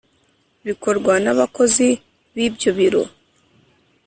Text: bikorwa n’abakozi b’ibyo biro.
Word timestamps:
bikorwa 0.67 1.13
n’abakozi 1.23 1.87
b’ibyo 2.35 2.69
biro. 2.77 3.03